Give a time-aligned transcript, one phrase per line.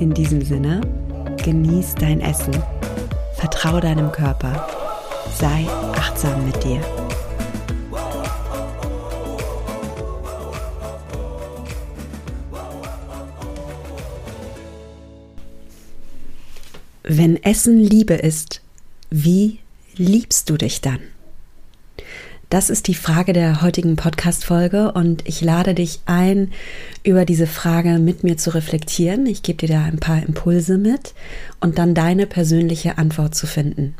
[0.00, 0.80] In diesem Sinne,
[1.44, 2.54] genieß dein Essen,
[3.34, 4.66] vertraue deinem Körper,
[5.38, 6.80] sei achtsam mit dir.
[17.02, 18.62] Wenn Essen Liebe ist,
[19.10, 19.58] wie
[19.96, 21.00] liebst du dich dann?
[22.50, 26.50] Das ist die Frage der heutigen Podcast-Folge und ich lade dich ein,
[27.04, 29.24] über diese Frage mit mir zu reflektieren.
[29.26, 31.14] Ich gebe dir da ein paar Impulse mit
[31.60, 33.94] und dann deine persönliche Antwort zu finden.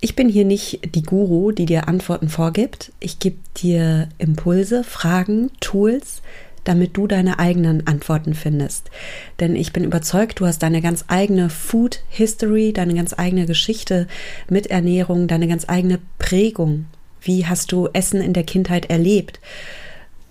[0.00, 2.90] Ich bin hier nicht die Guru, die dir Antworten vorgibt.
[2.98, 6.22] Ich gebe dir Impulse, Fragen, Tools,
[6.64, 8.90] damit du deine eigenen Antworten findest.
[9.38, 14.08] Denn ich bin überzeugt, du hast deine ganz eigene Food History, deine ganz eigene Geschichte
[14.50, 16.86] mit Ernährung, deine ganz eigene Prägung
[17.22, 19.40] wie hast du Essen in der Kindheit erlebt?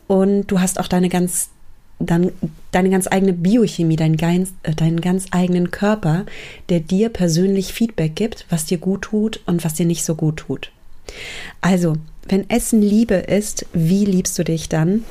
[0.07, 1.49] Und du hast auch deine ganz,
[1.99, 2.31] dann,
[2.71, 6.25] deine ganz eigene Biochemie, deinen ganz, äh, deinen ganz eigenen Körper,
[6.69, 10.37] der dir persönlich Feedback gibt, was dir gut tut und was dir nicht so gut
[10.37, 10.71] tut.
[11.61, 11.95] Also,
[12.27, 15.05] wenn Essen Liebe ist, wie liebst du dich dann?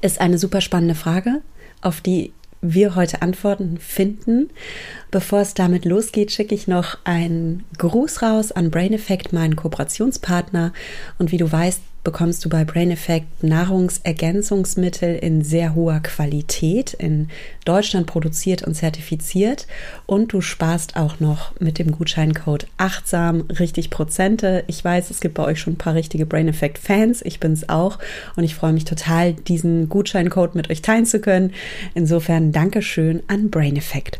[0.00, 1.40] Ist eine super spannende Frage,
[1.80, 4.48] auf die wir heute Antworten finden.
[5.10, 10.72] Bevor es damit losgeht, schicke ich noch einen Gruß raus an Brain Effect, meinen Kooperationspartner.
[11.18, 17.28] Und wie du weißt, bekommst du bei Brain Effect Nahrungsergänzungsmittel in sehr hoher Qualität, in
[17.64, 19.66] Deutschland produziert und zertifiziert.
[20.06, 24.64] Und du sparst auch noch mit dem Gutscheincode achtsam richtig Prozente.
[24.66, 27.22] Ich weiß, es gibt bei euch schon ein paar richtige Brain Effect Fans.
[27.22, 27.98] Ich bin es auch.
[28.36, 31.52] Und ich freue mich total, diesen Gutscheincode mit euch teilen zu können.
[31.94, 34.18] Insofern Dankeschön an Brain Effect.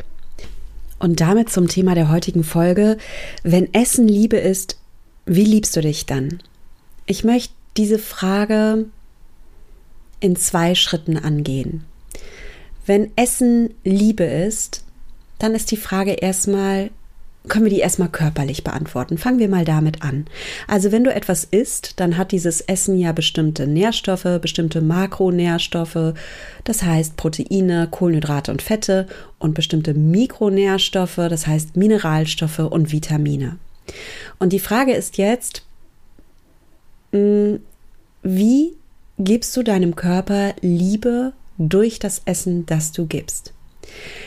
[1.00, 2.96] Und damit zum Thema der heutigen Folge.
[3.42, 4.78] Wenn Essen Liebe ist,
[5.26, 6.38] wie liebst du dich dann?
[7.06, 8.86] Ich möchte diese Frage
[10.20, 11.84] in zwei Schritten angehen.
[12.86, 14.84] Wenn Essen Liebe ist,
[15.38, 16.90] dann ist die Frage erstmal,
[17.48, 19.18] können wir die erstmal körperlich beantworten.
[19.18, 20.26] Fangen wir mal damit an.
[20.68, 26.14] Also wenn du etwas isst, dann hat dieses Essen ja bestimmte Nährstoffe, bestimmte Makronährstoffe,
[26.64, 29.08] das heißt Proteine, Kohlenhydrate und Fette
[29.38, 33.58] und bestimmte Mikronährstoffe, das heißt Mineralstoffe und Vitamine.
[34.38, 35.64] Und die Frage ist jetzt,
[37.12, 38.76] wie
[39.18, 43.52] gibst du deinem Körper Liebe durch das Essen, das du gibst?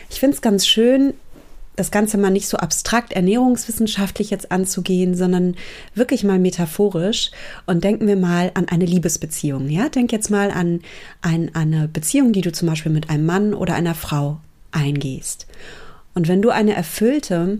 [0.09, 1.13] Ich finde es ganz schön,
[1.75, 5.55] das Ganze mal nicht so abstrakt ernährungswissenschaftlich jetzt anzugehen, sondern
[5.93, 7.31] wirklich mal metaphorisch
[7.65, 9.69] und denken wir mal an eine Liebesbeziehung.
[9.69, 10.81] Ja, denk jetzt mal an,
[11.21, 14.39] an eine Beziehung, die du zum Beispiel mit einem Mann oder einer Frau
[14.71, 15.47] eingehst.
[16.13, 17.59] Und wenn du eine erfüllte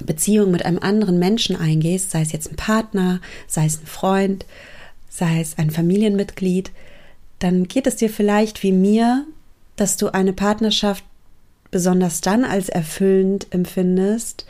[0.00, 4.46] Beziehung mit einem anderen Menschen eingehst, sei es jetzt ein Partner, sei es ein Freund,
[5.08, 6.72] sei es ein Familienmitglied,
[7.38, 9.24] dann geht es dir vielleicht wie mir,
[9.76, 11.04] dass du eine Partnerschaft
[11.70, 14.46] besonders dann als erfüllend empfindest,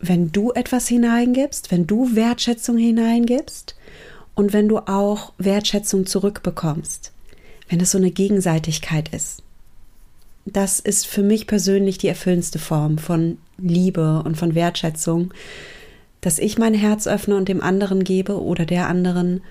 [0.00, 3.76] wenn du etwas hineingibst, wenn du Wertschätzung hineingibst
[4.34, 7.12] und wenn du auch Wertschätzung zurückbekommst,
[7.68, 9.42] wenn es so eine Gegenseitigkeit ist
[10.52, 15.32] das ist für mich persönlich die erfüllendste Form von Liebe und von Wertschätzung,
[16.20, 19.42] dass ich mein Herz öffne und dem anderen gebe oder der anderen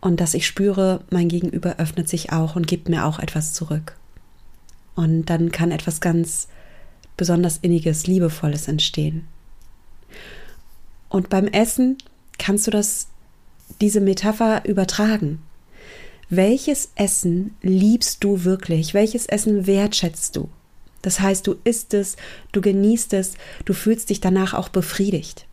[0.00, 3.96] und dass ich spüre, mein Gegenüber öffnet sich auch und gibt mir auch etwas zurück.
[4.94, 6.48] Und dann kann etwas ganz
[7.16, 9.26] besonders inniges, liebevolles entstehen.
[11.08, 11.96] Und beim Essen
[12.38, 13.08] kannst du das
[13.80, 15.40] diese Metapher übertragen.
[16.36, 18.94] Welches Essen liebst du wirklich?
[18.94, 20.48] Welches Essen wertschätzt du?
[21.02, 22.16] Das heißt, du isst es,
[22.52, 23.34] du genießt es,
[23.66, 25.46] du fühlst dich danach auch befriedigt.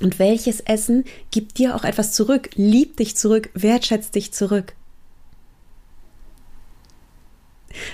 [0.00, 4.74] Und welches Essen gibt dir auch etwas zurück, liebt dich zurück, wertschätzt dich zurück?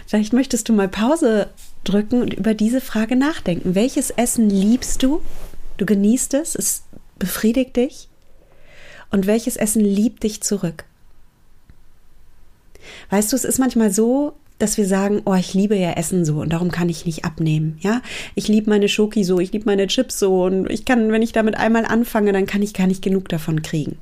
[0.06, 1.50] Vielleicht möchtest du mal Pause
[1.84, 3.75] drücken und über diese Frage nachdenken.
[3.75, 5.20] Welches Essen liebst du?
[5.76, 6.82] Du genießt es, es
[7.19, 8.08] befriedigt dich.
[9.11, 10.84] Und welches Essen liebt dich zurück?
[13.11, 16.41] Weißt du, es ist manchmal so, dass wir sagen, oh, ich liebe ja Essen so
[16.41, 18.00] und darum kann ich nicht abnehmen, ja?
[18.35, 21.33] Ich liebe meine Schoki so, ich liebe meine Chips so und ich kann, wenn ich
[21.33, 23.99] damit einmal anfange, dann kann ich gar nicht genug davon kriegen.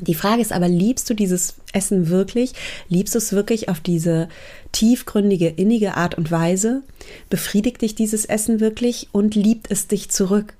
[0.00, 2.52] Die Frage ist aber, liebst du dieses Essen wirklich?
[2.88, 4.28] Liebst du es wirklich auf diese
[4.72, 6.82] tiefgründige, innige Art und Weise?
[7.30, 10.54] Befriedigt dich dieses Essen wirklich und liebt es dich zurück?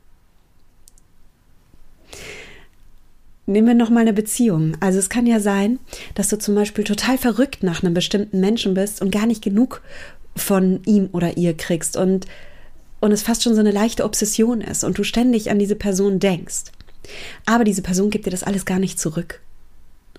[3.46, 4.76] Nehmen wir nochmal eine Beziehung.
[4.80, 5.78] Also es kann ja sein,
[6.14, 9.82] dass du zum Beispiel total verrückt nach einem bestimmten Menschen bist und gar nicht genug
[10.34, 12.26] von ihm oder ihr kriegst und,
[13.00, 16.18] und es fast schon so eine leichte Obsession ist und du ständig an diese Person
[16.18, 16.64] denkst.
[17.44, 19.40] Aber diese Person gibt dir das alles gar nicht zurück.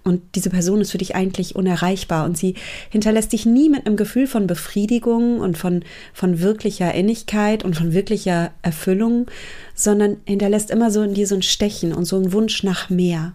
[0.05, 2.53] Und diese Person ist für dich eigentlich unerreichbar und sie
[2.91, 7.91] hinterlässt dich nie mit einem Gefühl von Befriedigung und von, von wirklicher Innigkeit und von
[7.91, 9.25] wirklicher Erfüllung,
[9.73, 13.33] sondern hinterlässt immer so in dir so ein Stechen und so ein Wunsch nach mehr.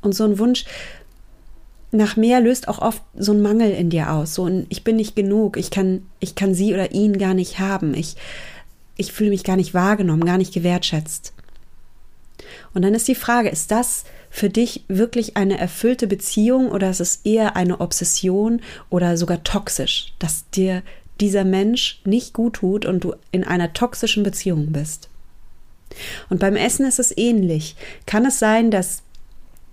[0.00, 0.64] Und so ein Wunsch
[1.92, 4.34] nach mehr löst auch oft so ein Mangel in dir aus.
[4.34, 7.58] So ein Ich bin nicht genug, ich kann, ich kann sie oder ihn gar nicht
[7.58, 8.16] haben, ich,
[8.96, 11.34] ich fühle mich gar nicht wahrgenommen, gar nicht gewertschätzt.
[12.72, 14.04] Und dann ist die Frage, ist das
[14.34, 20.12] für dich wirklich eine erfüllte Beziehung oder ist es eher eine Obsession oder sogar toxisch,
[20.18, 20.82] dass dir
[21.20, 25.08] dieser Mensch nicht gut tut und du in einer toxischen Beziehung bist?
[26.30, 27.76] Und beim Essen ist es ähnlich.
[28.06, 29.03] Kann es sein, dass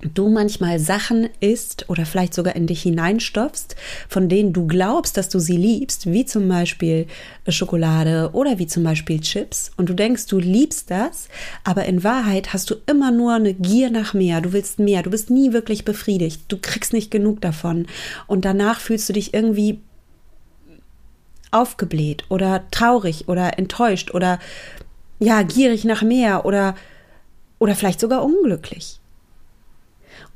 [0.02, 3.76] du manchmal Sachen isst oder vielleicht sogar in dich hineinstopfst,
[4.08, 7.08] von denen du glaubst, dass du sie liebst, wie zum Beispiel
[7.48, 11.28] Schokolade oder wie zum Beispiel Chips, und du denkst, du liebst das,
[11.64, 15.10] aber in Wahrheit hast du immer nur eine Gier nach mehr, du willst mehr, du
[15.10, 17.88] bist nie wirklich befriedigt, du kriegst nicht genug davon.
[18.28, 19.80] Und danach fühlst du dich irgendwie
[21.52, 24.40] aufgebläht oder traurig oder enttäuscht oder
[25.20, 26.76] ja, gierig nach mehr oder
[27.60, 29.01] oder vielleicht sogar unglücklich.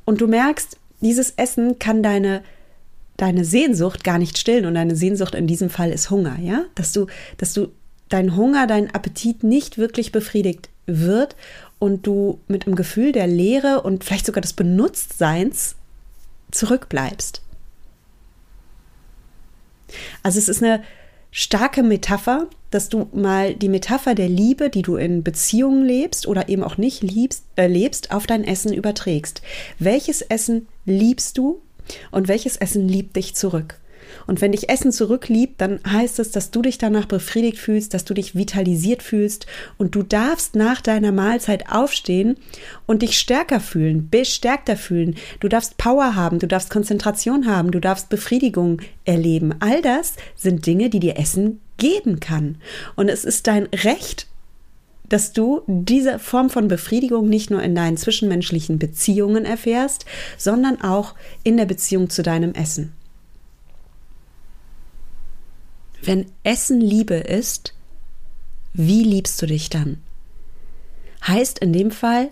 [0.06, 2.42] Und du merkst, dieses Essen kann deine
[3.18, 6.64] deine Sehnsucht gar nicht stillen und deine Sehnsucht in diesem Fall ist Hunger, ja?
[6.74, 7.06] Dass du
[7.38, 7.68] dass du
[8.08, 11.34] dein Hunger, dein Appetit nicht wirklich befriedigt wird
[11.78, 15.76] und du mit einem Gefühl der Leere und vielleicht sogar des Benutztseins
[16.50, 17.42] zurückbleibst.
[20.22, 20.82] Also es ist eine
[21.38, 26.48] starke Metapher, dass du mal die Metapher der Liebe, die du in Beziehungen lebst oder
[26.48, 29.42] eben auch nicht liebst, äh, lebst, auf dein Essen überträgst.
[29.78, 31.60] Welches Essen liebst du
[32.10, 33.78] und welches Essen liebt dich zurück?
[34.26, 38.04] Und wenn dich Essen zurückliebt, dann heißt es, dass du dich danach befriedigt fühlst, dass
[38.04, 39.46] du dich vitalisiert fühlst
[39.78, 42.36] und du darfst nach deiner Mahlzeit aufstehen
[42.86, 45.16] und dich stärker fühlen, bestärkter fühlen.
[45.40, 49.54] Du darfst Power haben, du darfst Konzentration haben, du darfst Befriedigung erleben.
[49.60, 52.56] All das sind Dinge, die dir Essen geben kann.
[52.94, 54.26] Und es ist dein Recht,
[55.08, 60.04] dass du diese Form von Befriedigung nicht nur in deinen zwischenmenschlichen Beziehungen erfährst,
[60.36, 61.14] sondern auch
[61.44, 62.92] in der Beziehung zu deinem Essen.
[66.02, 67.74] Wenn Essen Liebe ist,
[68.72, 69.98] wie liebst du dich dann?
[71.26, 72.28] Heißt in dem Fall,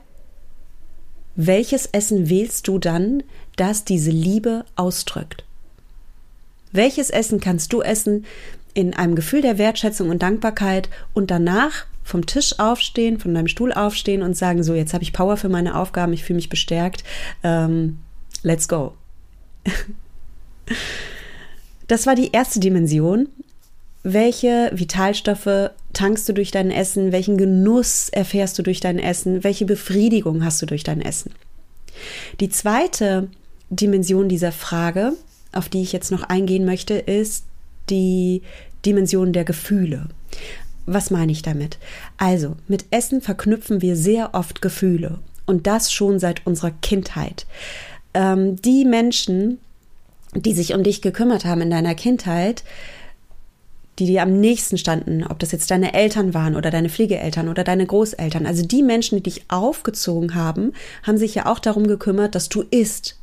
[1.37, 3.23] welches Essen wählst du dann,
[3.57, 5.45] das diese Liebe ausdrückt?
[6.71, 8.25] Welches Essen kannst du essen
[8.75, 13.73] in einem Gefühl der Wertschätzung und Dankbarkeit und danach vom Tisch aufstehen, von deinem Stuhl
[13.73, 17.05] aufstehen und sagen, so, jetzt habe ich Power für meine Aufgaben, ich fühle mich bestärkt,
[17.43, 17.99] ähm,
[18.43, 18.95] let's go.
[21.87, 23.29] Das war die erste Dimension
[24.05, 29.65] welche Vitalstoffe tankst du durch dein Essen, welchen Genuss erfährst du durch dein Essen, welche
[29.65, 31.33] Befriedigung hast du durch dein Essen.
[32.41, 33.29] Die zweite
[33.71, 35.15] Dimension dieser Frage,
[35.53, 37.47] auf die ich jetzt noch eingehen möchte, ist
[37.89, 38.43] die
[38.85, 40.09] Dimension der Gefühle.
[40.87, 41.79] Was meine ich damit?
[42.19, 47.47] Also, mit Essen verknüpfen wir sehr oft Gefühle und das schon seit unserer Kindheit.
[48.13, 49.59] Ähm, die Menschen,
[50.35, 52.65] die sich um dich gekümmert haben in deiner Kindheit,
[53.99, 57.65] die dir am nächsten standen, ob das jetzt deine Eltern waren oder deine Pflegeeltern oder
[57.65, 58.47] deine Großeltern.
[58.47, 60.73] Also die Menschen, die dich aufgezogen haben,
[61.03, 63.19] haben sich ja auch darum gekümmert, dass du isst.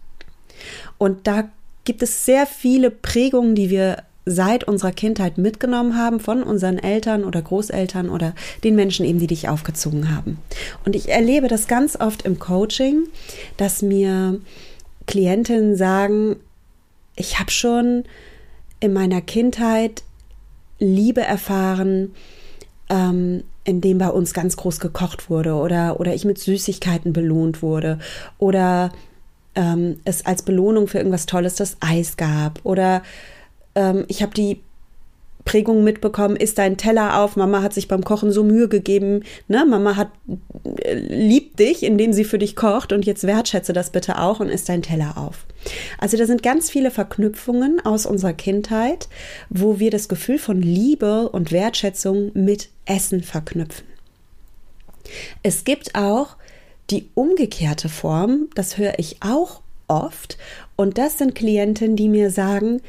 [0.98, 1.50] Und da
[1.84, 7.24] gibt es sehr viele Prägungen, die wir seit unserer Kindheit mitgenommen haben von unseren Eltern
[7.24, 10.38] oder Großeltern oder den Menschen eben, die dich aufgezogen haben.
[10.86, 13.08] Und ich erlebe das ganz oft im Coaching,
[13.58, 14.40] dass mir
[15.08, 16.36] Klientinnen sagen,
[17.16, 18.04] ich habe schon
[18.80, 20.04] in meiner Kindheit
[20.82, 22.14] Liebe erfahren,
[22.90, 28.00] ähm, indem bei uns ganz groß gekocht wurde oder, oder ich mit Süßigkeiten belohnt wurde
[28.40, 28.92] oder
[29.56, 33.04] ähm, es als Belohnung für irgendwas Tolles das Eis gab oder
[33.76, 34.62] ähm, ich habe die
[35.46, 39.66] Prägung mitbekommen, isst dein Teller auf, Mama hat sich beim Kochen so Mühe gegeben, ne?
[39.66, 40.10] Mama hat
[40.84, 44.50] äh, liebt dich, indem sie für dich kocht und jetzt wertschätze das bitte auch und
[44.50, 45.46] isst dein Teller auf.
[45.98, 49.08] Also da sind ganz viele Verknüpfungen aus unserer Kindheit,
[49.50, 53.86] wo wir das Gefühl von Liebe und Wertschätzung mit Essen verknüpfen.
[55.44, 56.38] Es gibt auch
[56.90, 60.38] Die umgekehrte Form, das höre ich auch oft.
[60.76, 62.82] Und das sind Klientinnen, die mir sagen,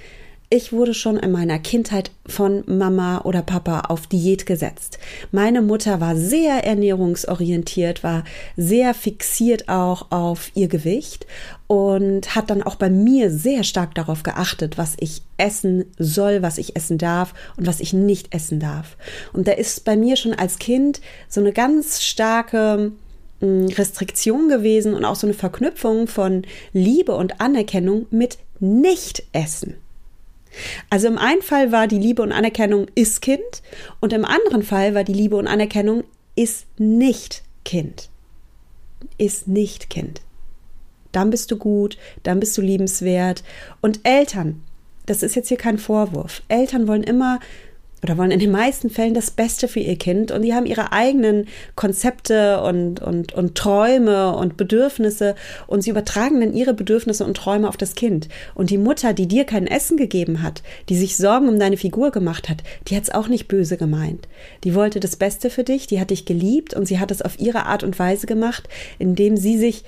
[0.52, 4.98] ich wurde schon in meiner Kindheit von Mama oder Papa auf Diät gesetzt.
[5.30, 11.26] Meine Mutter war sehr ernährungsorientiert, war sehr fixiert auch auf ihr Gewicht
[11.68, 16.58] und hat dann auch bei mir sehr stark darauf geachtet, was ich essen soll, was
[16.58, 18.98] ich essen darf und was ich nicht essen darf.
[19.32, 22.92] Und da ist bei mir schon als Kind so eine ganz starke
[23.40, 26.42] hm, Restriktion gewesen und auch so eine Verknüpfung von
[26.74, 29.76] Liebe und Anerkennung mit Nicht-Essen.
[30.90, 33.62] Also im einen Fall war die Liebe und Anerkennung ist Kind
[34.00, 36.04] und im anderen Fall war die Liebe und Anerkennung
[36.34, 38.08] ist nicht Kind.
[39.18, 40.20] Ist nicht Kind.
[41.12, 43.44] Dann bist du gut, dann bist du liebenswert.
[43.80, 44.62] Und Eltern,
[45.06, 46.42] das ist jetzt hier kein Vorwurf.
[46.48, 47.38] Eltern wollen immer
[48.02, 50.92] oder wollen in den meisten Fällen das Beste für ihr Kind und die haben ihre
[50.92, 55.36] eigenen Konzepte und, und, und Träume und Bedürfnisse
[55.68, 58.28] und sie übertragen dann ihre Bedürfnisse und Träume auf das Kind.
[58.54, 62.10] Und die Mutter, die dir kein Essen gegeben hat, die sich Sorgen um deine Figur
[62.10, 64.26] gemacht hat, die hat es auch nicht böse gemeint.
[64.64, 67.38] Die wollte das Beste für dich, die hat dich geliebt und sie hat es auf
[67.38, 68.68] ihre Art und Weise gemacht,
[68.98, 69.84] indem sie sich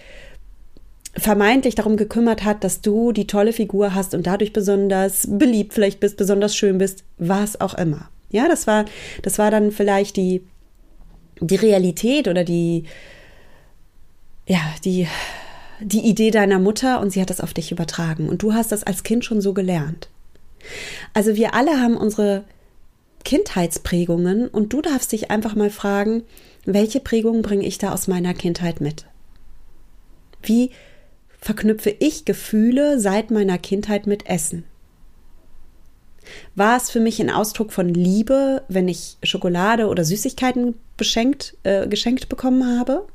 [1.16, 6.00] vermeintlich darum gekümmert hat, dass du die tolle Figur hast und dadurch besonders beliebt vielleicht
[6.00, 8.09] bist, besonders schön bist, was auch immer.
[8.30, 8.85] Ja, das war,
[9.23, 10.42] das war dann vielleicht die,
[11.40, 12.85] die Realität oder die,
[14.47, 15.06] ja, die,
[15.80, 18.83] die Idee deiner Mutter und sie hat das auf dich übertragen und du hast das
[18.83, 20.09] als Kind schon so gelernt.
[21.12, 22.44] Also wir alle haben unsere
[23.25, 26.25] Kindheitsprägungen und du darfst dich einfach mal fragen,
[26.64, 29.06] welche Prägungen bringe ich da aus meiner Kindheit mit?
[30.42, 30.71] Wie
[31.45, 34.65] verknüpfe ich Gefühle seit meiner Kindheit mit Essen.
[36.55, 41.87] War es für mich ein Ausdruck von Liebe, wenn ich Schokolade oder Süßigkeiten beschenkt, äh,
[41.87, 43.07] geschenkt bekommen habe?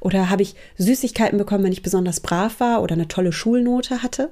[0.00, 4.28] Oder habe ich Süßigkeiten bekommen, wenn ich besonders brav war oder eine tolle Schulnote hatte?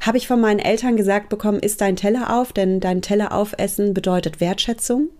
[0.00, 3.92] Habe ich von meinen Eltern gesagt bekommen, isst dein Teller auf, denn dein Teller aufessen
[3.92, 5.10] bedeutet Wertschätzung?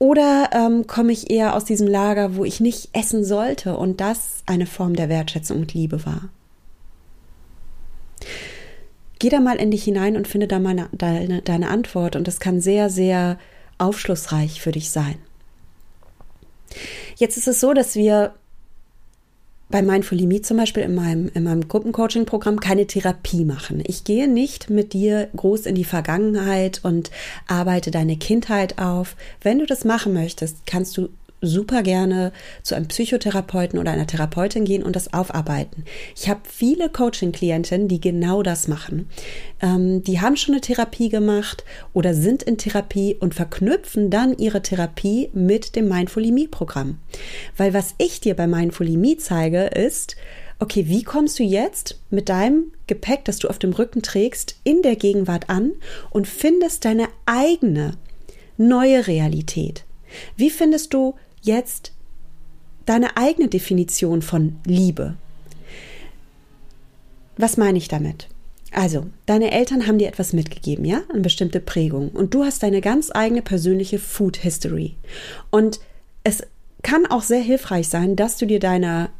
[0.00, 4.42] Oder ähm, komme ich eher aus diesem Lager, wo ich nicht essen sollte und das
[4.46, 6.30] eine Form der Wertschätzung und Liebe war?
[9.18, 12.40] Geh da mal in dich hinein und finde da meine, deine, deine Antwort und das
[12.40, 13.38] kann sehr, sehr
[13.76, 15.16] aufschlussreich für dich sein.
[17.16, 18.32] Jetzt ist es so, dass wir
[19.70, 23.82] bei Mindfully Me zum Beispiel in meinem, in meinem Gruppencoaching-Programm keine Therapie machen.
[23.86, 27.10] Ich gehe nicht mit dir groß in die Vergangenheit und
[27.46, 29.16] arbeite deine Kindheit auf.
[29.42, 31.08] Wenn du das machen möchtest, kannst du
[31.40, 32.32] super gerne
[32.62, 35.84] zu einem Psychotherapeuten oder einer Therapeutin gehen und das aufarbeiten.
[36.16, 39.08] Ich habe viele Coaching-Klientinnen, die genau das machen.
[39.60, 44.62] Ähm, die haben schon eine Therapie gemacht oder sind in Therapie und verknüpfen dann ihre
[44.62, 46.98] Therapie mit dem Mindfully Me-Programm.
[47.56, 50.16] Weil was ich dir bei Mindfully Me zeige, ist,
[50.58, 54.82] okay, wie kommst du jetzt mit deinem Gepäck, das du auf dem Rücken trägst, in
[54.82, 55.72] der Gegenwart an
[56.10, 57.96] und findest deine eigene
[58.56, 59.84] neue Realität?
[60.36, 61.92] Wie findest du jetzt
[62.86, 65.14] deine eigene Definition von Liebe.
[67.36, 68.28] Was meine ich damit?
[68.72, 71.02] Also, deine Eltern haben dir etwas mitgegeben, ja?
[71.10, 72.10] Eine bestimmte Prägung.
[72.10, 74.94] Und du hast deine ganz eigene persönliche Food History.
[75.50, 75.80] Und
[76.22, 76.42] es
[76.82, 79.10] kann auch sehr hilfreich sein, dass du dir deiner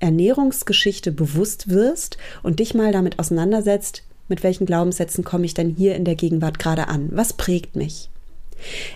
[0.00, 5.96] Ernährungsgeschichte bewusst wirst und dich mal damit auseinandersetzt, mit welchen Glaubenssätzen komme ich denn hier
[5.96, 7.10] in der Gegenwart gerade an?
[7.12, 8.08] Was prägt mich?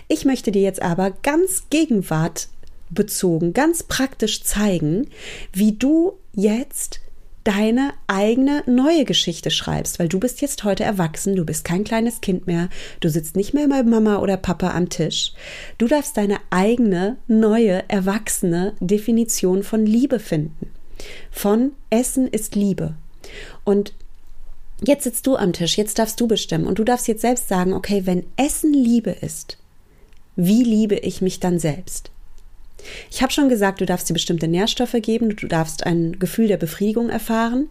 [0.07, 2.49] Ich möchte dir jetzt aber ganz Gegenwart
[2.89, 5.07] bezogen, ganz praktisch zeigen,
[5.53, 6.99] wie du jetzt
[7.43, 12.21] deine eigene neue Geschichte schreibst, weil du bist jetzt heute erwachsen, du bist kein kleines
[12.21, 12.69] Kind mehr,
[12.99, 15.33] du sitzt nicht mehr bei Mama oder Papa am Tisch.
[15.77, 20.69] Du darfst deine eigene neue erwachsene Definition von Liebe finden.
[21.31, 22.95] Von Essen ist Liebe.
[23.63, 23.93] Und
[24.85, 27.73] jetzt sitzt du am Tisch, jetzt darfst du bestimmen und du darfst jetzt selbst sagen,
[27.73, 29.57] okay, wenn Essen Liebe ist,
[30.35, 32.11] wie liebe ich mich dann selbst?
[33.09, 36.57] Ich habe schon gesagt, du darfst dir bestimmte Nährstoffe geben, du darfst ein Gefühl der
[36.57, 37.69] Befriedigung erfahren.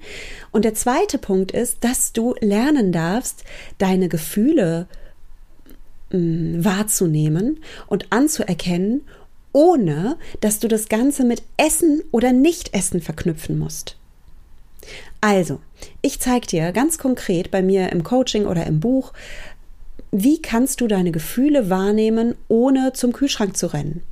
[0.52, 3.44] Und der zweite Punkt ist, dass du lernen darfst,
[3.78, 4.86] deine Gefühle
[6.10, 9.02] mh, mm, wahrzunehmen und anzuerkennen,
[9.52, 13.96] ohne dass du das Ganze mit Essen oder Nicht-Essen verknüpfen musst.
[15.20, 15.60] Also,
[16.00, 19.12] ich zeige dir ganz konkret bei mir im Coaching oder im Buch,
[20.10, 24.02] wie kannst du deine Gefühle wahrnehmen, ohne zum Kühlschrank zu rennen.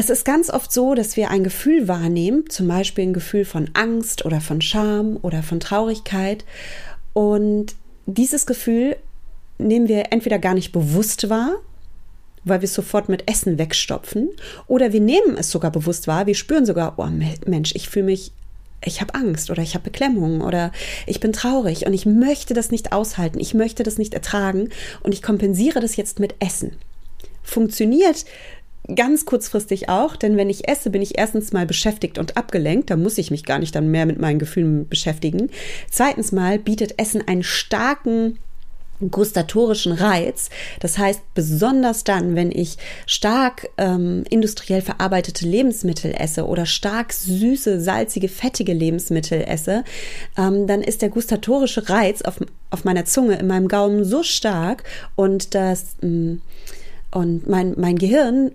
[0.00, 3.68] Es ist ganz oft so, dass wir ein Gefühl wahrnehmen, zum Beispiel ein Gefühl von
[3.74, 6.46] Angst oder von Scham oder von Traurigkeit.
[7.12, 7.74] Und
[8.06, 8.96] dieses Gefühl
[9.58, 11.56] nehmen wir entweder gar nicht bewusst wahr
[12.44, 14.30] weil wir es sofort mit Essen wegstopfen.
[14.66, 16.26] Oder wir nehmen es sogar bewusst wahr.
[16.26, 17.06] Wir spüren sogar, oh
[17.44, 18.32] Mensch, ich fühle mich,
[18.82, 20.72] ich habe Angst oder ich habe Beklemmung oder
[21.06, 23.38] ich bin traurig und ich möchte das nicht aushalten.
[23.40, 24.70] Ich möchte das nicht ertragen
[25.02, 26.78] und ich kompensiere das jetzt mit Essen.
[27.42, 28.24] Funktioniert
[28.94, 32.96] ganz kurzfristig auch, denn wenn ich esse, bin ich erstens mal beschäftigt und abgelenkt, da
[32.96, 35.50] muss ich mich gar nicht dann mehr mit meinen Gefühlen beschäftigen.
[35.90, 38.38] Zweitens mal bietet Essen einen starken
[39.10, 40.50] gustatorischen Reiz.
[40.80, 47.80] Das heißt, besonders dann, wenn ich stark ähm, industriell verarbeitete Lebensmittel esse oder stark süße,
[47.80, 49.84] salzige, fettige Lebensmittel esse,
[50.36, 54.84] ähm, dann ist der gustatorische Reiz auf, auf meiner Zunge, in meinem Gaumen so stark
[55.16, 56.42] und das ähm,
[57.12, 58.52] und mein, mein Gehirn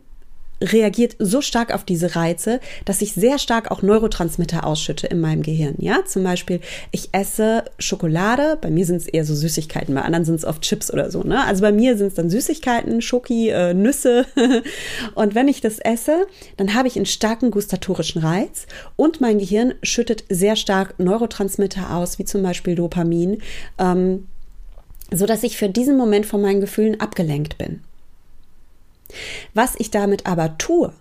[0.72, 5.44] reagiert so stark auf diese Reize, dass ich sehr stark auch Neurotransmitter ausschütte in meinem
[5.44, 5.76] Gehirn.
[5.78, 6.60] Ja, zum Beispiel,
[6.92, 10.62] ich esse Schokolade, bei mir sind es eher so Süßigkeiten, bei anderen sind es oft
[10.62, 11.24] Chips oder so.
[11.24, 11.44] Ne?
[11.46, 14.26] Also bei mir sind es dann Süßigkeiten, Schoki, äh, Nüsse.
[15.16, 19.76] und wenn ich das esse, dann habe ich einen starken gustatorischen Reiz und mein Gehirn
[19.84, 23.42] schüttet sehr stark Neurotransmitter aus, wie zum Beispiel Dopamin,
[23.78, 24.28] ähm,
[25.12, 27.82] so dass ich für diesen Moment von meinen Gefühlen abgelenkt bin.
[29.54, 30.94] Was ich damit aber tue,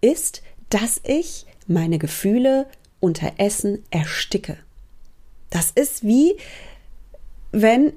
[0.00, 2.66] ist, dass ich meine Gefühle
[3.00, 4.56] unter Essen ersticke.
[5.50, 6.36] Das ist wie,
[7.52, 7.92] wenn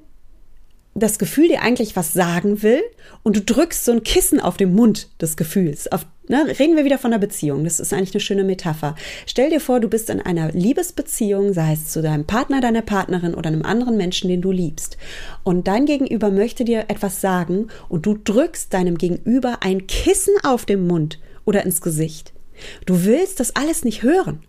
[0.94, 2.82] das Gefühl dir eigentlich was sagen will
[3.24, 5.92] und du drückst so ein Kissen auf den Mund des Gefühls.
[5.92, 7.64] Auf, ne, reden wir wieder von einer Beziehung.
[7.64, 8.96] Das ist eigentlich eine schöne Metapher.
[9.26, 13.34] Stell dir vor, du bist in einer Liebesbeziehung, sei es zu deinem Partner, deiner Partnerin
[13.34, 14.98] oder einem anderen Menschen, den du liebst.
[15.44, 20.66] Und dein Gegenüber möchte dir etwas sagen und du drückst deinem Gegenüber ein Kissen auf
[20.66, 22.34] den Mund oder ins Gesicht.
[22.86, 24.42] Du willst das alles nicht hören.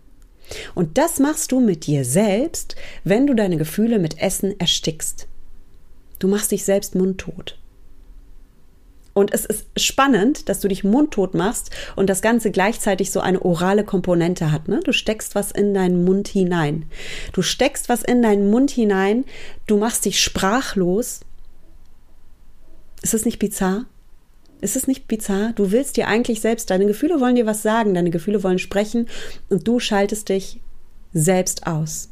[0.73, 5.27] Und das machst du mit dir selbst, wenn du deine Gefühle mit Essen erstickst.
[6.17, 7.58] Du machst dich selbst mundtot.
[9.19, 13.41] Und es ist spannend, dass du dich mundtot machst und das Ganze gleichzeitig so eine
[13.41, 14.69] orale Komponente hat.
[14.69, 14.79] Ne?
[14.81, 16.85] Du steckst was in deinen Mund hinein.
[17.33, 19.25] Du steckst was in deinen Mund hinein,
[19.67, 21.19] du machst dich sprachlos.
[23.01, 23.87] Ist es nicht bizarr?
[24.61, 25.51] Ist es nicht bizarr?
[25.53, 29.09] Du willst dir eigentlich selbst, deine Gefühle wollen dir was sagen, deine Gefühle wollen sprechen
[29.49, 30.61] und du schaltest dich
[31.11, 32.07] selbst aus.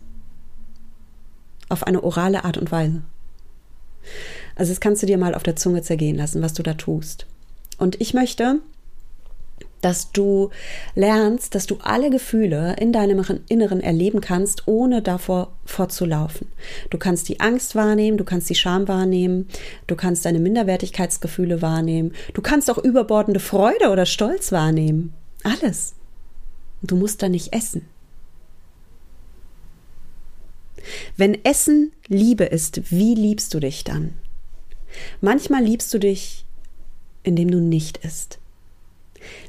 [1.69, 3.01] Auf eine orale Art und Weise.
[4.57, 7.27] Also das kannst du dir mal auf der Zunge zergehen lassen, was du da tust.
[7.77, 8.59] Und ich möchte,
[9.81, 10.49] dass du
[10.95, 16.47] lernst, dass du alle Gefühle in deinem Inneren erleben kannst, ohne davor fortzulaufen.
[16.89, 19.47] Du kannst die Angst wahrnehmen, du kannst die Scham wahrnehmen,
[19.85, 25.13] du kannst deine Minderwertigkeitsgefühle wahrnehmen, du kannst auch überbordende Freude oder Stolz wahrnehmen.
[25.43, 25.93] Alles.
[26.81, 27.87] Du musst da nicht essen.
[31.15, 34.13] Wenn Essen Liebe ist, wie liebst du dich dann?
[35.21, 36.45] Manchmal liebst du dich,
[37.23, 38.39] indem du nicht isst.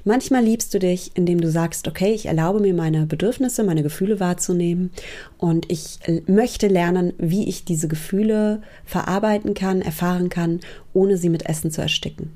[0.05, 4.19] Manchmal liebst du dich, indem du sagst, okay, ich erlaube mir meine Bedürfnisse, meine Gefühle
[4.19, 4.91] wahrzunehmen
[5.37, 10.61] und ich möchte lernen, wie ich diese Gefühle verarbeiten kann, erfahren kann,
[10.95, 12.33] ohne sie mit Essen zu ersticken.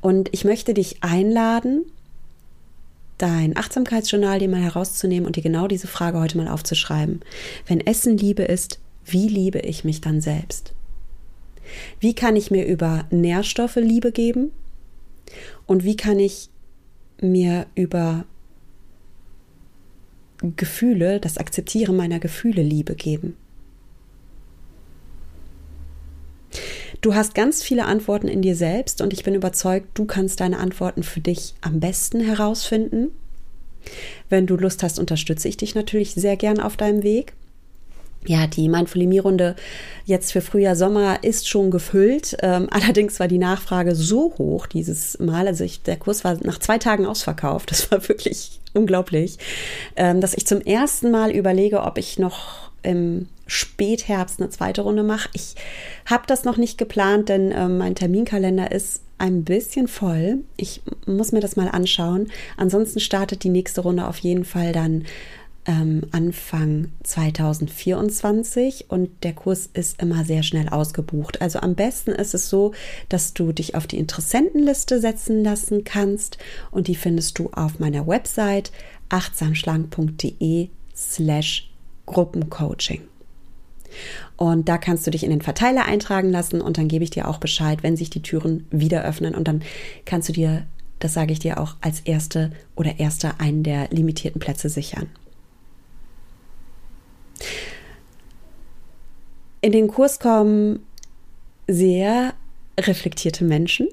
[0.00, 1.84] Und ich möchte dich einladen,
[3.18, 7.20] dein Achtsamkeitsjournal dir mal herauszunehmen und dir genau diese Frage heute mal aufzuschreiben.
[7.66, 10.72] Wenn Essen Liebe ist, wie liebe ich mich dann selbst?
[12.00, 14.52] Wie kann ich mir über Nährstoffe Liebe geben?
[15.66, 16.48] Und wie kann ich
[17.20, 18.24] mir über
[20.56, 23.36] Gefühle, das Akzeptieren meiner Gefühle Liebe geben?
[27.00, 30.58] Du hast ganz viele Antworten in dir selbst und ich bin überzeugt, du kannst deine
[30.58, 33.12] Antworten für dich am besten herausfinden.
[34.28, 37.34] Wenn du Lust hast, unterstütze ich dich natürlich sehr gern auf deinem Weg.
[38.26, 39.54] Ja, die Mindful-Runde
[40.04, 42.36] jetzt für Frühjahr, Sommer ist schon gefüllt.
[42.42, 45.46] Ähm, allerdings war die Nachfrage so hoch dieses Mal.
[45.46, 47.70] Also ich, der Kurs war nach zwei Tagen ausverkauft.
[47.70, 49.38] Das war wirklich unglaublich,
[49.94, 55.02] ähm, dass ich zum ersten Mal überlege, ob ich noch im Spätherbst eine zweite Runde
[55.02, 55.28] mache.
[55.32, 55.56] Ich
[56.06, 60.44] habe das noch nicht geplant, denn äh, mein Terminkalender ist ein bisschen voll.
[60.56, 62.28] Ich muss mir das mal anschauen.
[62.56, 65.04] Ansonsten startet die nächste Runde auf jeden Fall dann
[65.68, 71.42] ähm, Anfang 2024 und der Kurs ist immer sehr schnell ausgebucht.
[71.42, 72.72] Also am besten ist es so,
[73.08, 76.38] dass du dich auf die Interessentenliste setzen lassen kannst
[76.70, 78.72] und die findest du auf meiner Website
[79.10, 81.70] achtsamschlank.de slash
[82.06, 83.02] Gruppencoaching.
[84.36, 87.28] Und da kannst du dich in den Verteiler eintragen lassen und dann gebe ich dir
[87.28, 89.62] auch Bescheid, wenn sich die Türen wieder öffnen und dann
[90.04, 90.66] kannst du dir,
[90.98, 95.08] das sage ich dir auch, als erste oder erster einen der limitierten Plätze sichern.
[99.60, 100.80] In den Kurs kommen
[101.66, 102.34] sehr
[102.78, 103.88] reflektierte Menschen.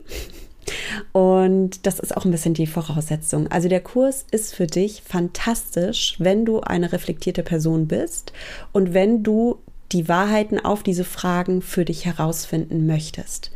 [1.12, 3.48] Und das ist auch ein bisschen die Voraussetzung.
[3.48, 8.34] Also der Kurs ist für dich fantastisch, wenn du eine reflektierte Person bist
[8.72, 9.60] und wenn du
[9.92, 13.52] die Wahrheiten auf diese Fragen für dich herausfinden möchtest.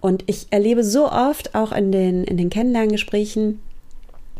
[0.00, 3.60] Und ich erlebe so oft auch in den, in den Kennenlerngesprächen,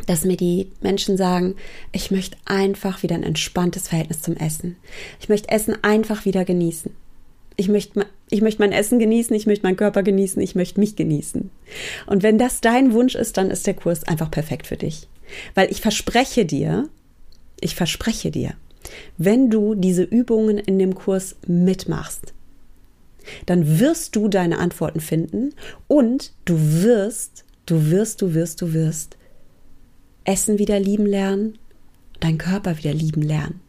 [0.07, 1.55] dass mir die Menschen sagen,
[1.93, 4.77] ich möchte einfach wieder ein entspanntes Verhältnis zum Essen.
[5.21, 6.93] Ich möchte Essen einfach wieder genießen.
[7.57, 10.97] Ich möchte, ich möchte mein Essen genießen, ich möchte meinen Körper genießen, ich möchte mich
[10.97, 11.51] genießen.
[12.07, 15.09] Und wenn das dein Wunsch ist, dann ist der Kurs einfach perfekt für dich.
[15.55, 16.89] Weil ich verspreche dir,
[17.61, 18.55] ich verspreche dir,
[19.19, 22.33] wenn du diese Übungen in dem Kurs mitmachst,
[23.47, 25.55] dann wirst du deine Antworten finden
[25.89, 29.17] und du wirst, du wirst, du wirst, du wirst
[30.25, 31.59] Essen wieder lieben lernen,
[32.21, 33.61] deinen Körper wieder lieben lernen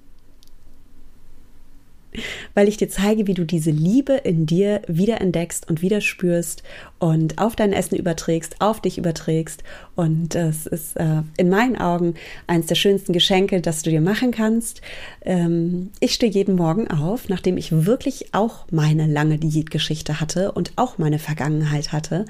[2.54, 6.64] weil ich dir zeige, wie du diese Liebe in dir wieder entdeckst und wieder spürst
[7.00, 9.64] und auf dein Essen überträgst, auf dich überträgst.
[9.98, 12.14] Und das ist äh, in meinen Augen
[12.46, 14.82] eines der schönsten Geschenke, das du dir machen kannst.
[15.26, 20.72] Ähm, ich stehe jeden Morgen auf, nachdem ich wirklich auch meine lange Diätgeschichte hatte und
[20.76, 22.26] auch meine Vergangenheit hatte.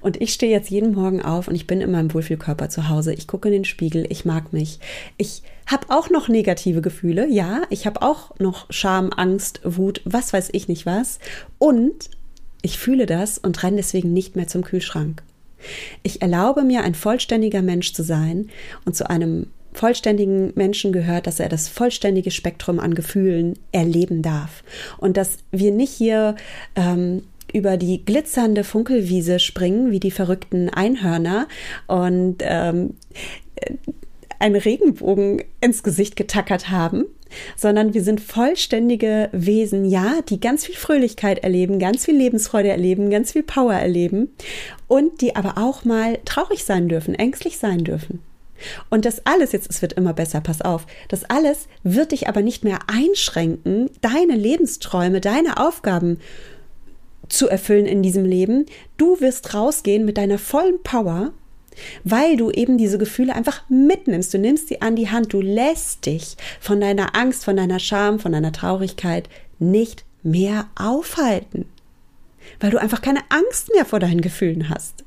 [0.00, 3.12] Und ich stehe jetzt jeden Morgen auf und ich bin in meinem Wohlfühlkörper zu Hause.
[3.12, 4.80] Ich gucke in den Spiegel, ich mag mich.
[5.18, 10.32] Ich habe auch noch negative Gefühle, ja, ich habe auch noch Scham, Angst, Wut, was
[10.32, 11.18] weiß ich nicht was.
[11.58, 12.08] Und
[12.62, 15.22] ich fühle das und renne deswegen nicht mehr zum Kühlschrank.
[16.02, 18.48] Ich erlaube mir, ein vollständiger Mensch zu sein
[18.84, 24.64] und zu einem vollständigen Menschen gehört, dass er das vollständige Spektrum an Gefühlen erleben darf.
[24.98, 26.34] Und dass wir nicht hier
[26.74, 31.46] ähm, über die glitzernde Funkelwiese springen, wie die verrückten Einhörner
[31.86, 32.94] und ähm,
[34.40, 37.04] einen Regenbogen ins Gesicht getackert haben,
[37.56, 43.10] sondern wir sind vollständige Wesen, ja, die ganz viel Fröhlichkeit erleben, ganz viel Lebensfreude erleben,
[43.10, 44.30] ganz viel Power erleben
[44.88, 48.20] und die aber auch mal traurig sein dürfen, ängstlich sein dürfen.
[48.90, 52.42] Und das alles, jetzt, es wird immer besser, pass auf, das alles wird dich aber
[52.42, 56.18] nicht mehr einschränken, deine Lebensträume, deine Aufgaben
[57.28, 58.66] zu erfüllen in diesem Leben.
[58.96, 61.32] Du wirst rausgehen mit deiner vollen Power
[62.04, 64.32] weil du eben diese Gefühle einfach mitnimmst.
[64.32, 68.18] Du nimmst sie an die Hand, du lässt dich von deiner Angst, von deiner Scham,
[68.18, 71.66] von deiner Traurigkeit nicht mehr aufhalten,
[72.58, 75.04] weil du einfach keine Angst mehr vor deinen Gefühlen hast.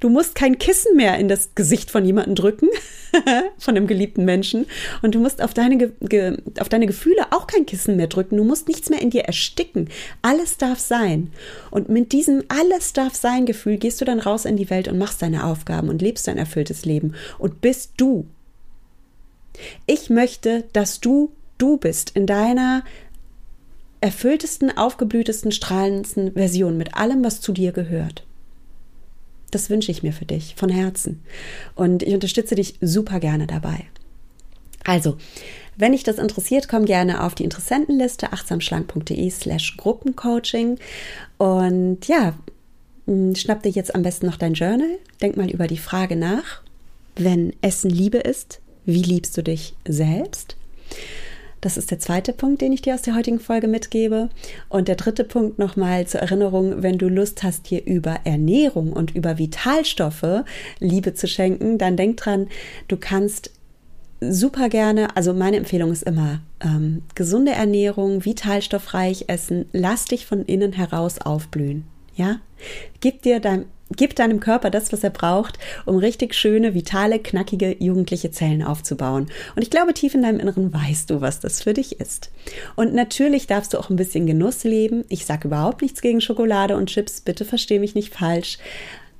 [0.00, 2.68] Du musst kein Kissen mehr in das Gesicht von jemandem drücken,
[3.58, 4.66] von einem geliebten Menschen.
[5.02, 5.92] Und du musst auf deine,
[6.58, 8.36] auf deine Gefühle auch kein Kissen mehr drücken.
[8.36, 9.88] Du musst nichts mehr in dir ersticken.
[10.22, 11.32] Alles darf sein.
[11.70, 14.98] Und mit diesem Alles darf sein Gefühl gehst du dann raus in die Welt und
[14.98, 18.26] machst deine Aufgaben und lebst dein erfülltes Leben und bist du.
[19.86, 22.84] Ich möchte, dass du du bist in deiner
[24.00, 28.24] erfülltesten, aufgeblühtesten, strahlendsten Version mit allem, was zu dir gehört.
[29.50, 31.22] Das wünsche ich mir für dich von Herzen.
[31.74, 33.84] Und ich unterstütze dich super gerne dabei.
[34.84, 35.16] Also,
[35.76, 40.78] wenn dich das interessiert, komm gerne auf die Interessentenliste achtsamschlank.de slash Gruppencoaching.
[41.38, 42.34] Und ja,
[43.06, 44.98] hm, schnapp dir jetzt am besten noch dein Journal.
[45.20, 46.62] Denk mal über die Frage nach.
[47.16, 50.56] Wenn Essen Liebe ist, wie liebst du dich selbst?
[51.60, 54.30] Das ist der zweite Punkt, den ich dir aus der heutigen Folge mitgebe.
[54.68, 59.14] Und der dritte Punkt nochmal zur Erinnerung, wenn du Lust hast, dir über Ernährung und
[59.14, 60.44] über Vitalstoffe
[60.78, 62.48] Liebe zu schenken, dann denk dran,
[62.88, 63.50] du kannst
[64.20, 70.44] super gerne, also meine Empfehlung ist immer ähm, gesunde Ernährung, vitalstoffreich essen, lass dich von
[70.44, 71.84] innen heraus aufblühen.
[72.14, 72.40] Ja,
[73.00, 73.64] gib dir dein
[73.96, 79.26] Gib deinem Körper das, was er braucht, um richtig schöne, vitale, knackige, jugendliche Zellen aufzubauen.
[79.56, 82.30] Und ich glaube, tief in deinem Inneren weißt du, was das für dich ist.
[82.76, 85.04] Und natürlich darfst du auch ein bisschen Genuss leben.
[85.08, 88.58] Ich sage überhaupt nichts gegen Schokolade und Chips, bitte versteh mich nicht falsch.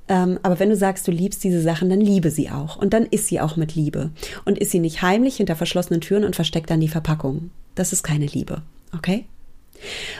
[0.07, 2.77] Ähm, aber wenn du sagst, du liebst diese Sachen, dann liebe sie auch.
[2.77, 4.11] Und dann isst sie auch mit Liebe.
[4.45, 7.51] Und isst sie nicht heimlich hinter verschlossenen Türen und versteckt dann die Verpackung.
[7.75, 8.61] Das ist keine Liebe.
[8.95, 9.25] Okay?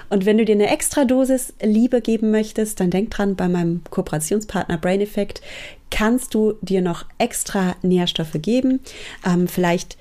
[0.09, 3.81] Und wenn du dir eine extra Dosis Liebe geben möchtest, dann denk dran, bei meinem
[3.89, 5.41] Kooperationspartner Brain Effect
[5.89, 8.79] kannst du dir noch extra Nährstoffe geben.
[9.25, 9.97] Ähm, vielleicht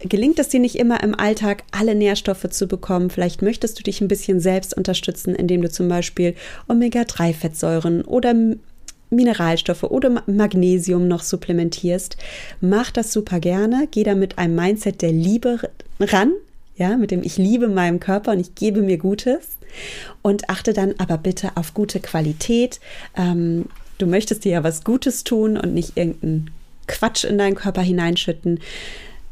[0.00, 3.10] gelingt es dir nicht immer im Alltag, alle Nährstoffe zu bekommen.
[3.10, 6.34] Vielleicht möchtest du dich ein bisschen selbst unterstützen, indem du zum Beispiel
[6.68, 8.34] Omega-3-Fettsäuren oder
[9.10, 12.16] Mineralstoffe oder Magnesium noch supplementierst.
[12.60, 13.86] Mach das super gerne.
[13.90, 15.60] Geh da mit einem Mindset der Liebe
[16.00, 16.32] ran
[16.76, 19.56] ja, mit dem ich liebe meinem Körper und ich gebe mir Gutes
[20.22, 22.80] und achte dann aber bitte auf gute Qualität.
[23.16, 23.66] Ähm,
[23.98, 26.50] du möchtest dir ja was Gutes tun und nicht irgendeinen
[26.86, 28.60] Quatsch in deinen Körper hineinschütten.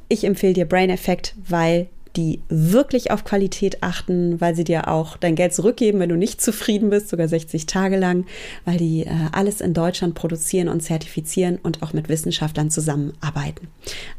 [0.09, 5.16] Ich empfehle dir Brain Effect, weil die wirklich auf Qualität achten, weil sie dir auch
[5.16, 8.26] dein Geld zurückgeben, wenn du nicht zufrieden bist, sogar 60 Tage lang,
[8.64, 13.68] weil die äh, alles in Deutschland produzieren und zertifizieren und auch mit Wissenschaftlern zusammenarbeiten.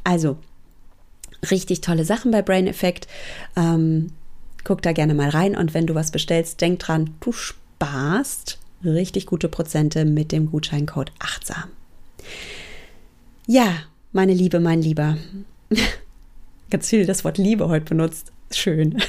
[0.04, 0.38] Also
[1.52, 3.08] richtig tolle Sachen bei Brain Effect.
[3.56, 4.12] Ähm,
[4.64, 9.26] guck da gerne mal rein und wenn du was bestellst, denk dran, du sparst richtig
[9.26, 11.70] gute Prozente mit dem Gutscheincode achtsam.
[13.48, 13.74] Ja,
[14.12, 15.18] meine Liebe, mein Lieber.
[16.70, 18.32] Ganz viel das Wort Liebe heute benutzt.
[18.52, 19.02] Schön.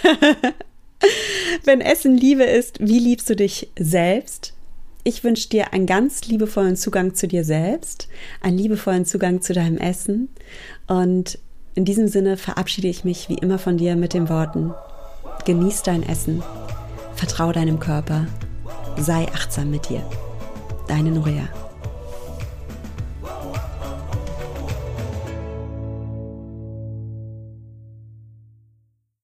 [1.64, 4.54] Wenn Essen Liebe ist, wie liebst du dich selbst?
[5.02, 8.08] Ich wünsche dir einen ganz liebevollen Zugang zu dir selbst,
[8.40, 10.28] einen liebevollen Zugang zu deinem Essen.
[10.86, 11.38] Und
[11.74, 14.72] in diesem Sinne verabschiede ich mich wie immer von dir mit den Worten,
[15.44, 16.42] genieß dein Essen,
[17.14, 18.26] vertraue deinem Körper,
[18.96, 20.02] sei achtsam mit dir.
[20.86, 21.48] Deine Norea.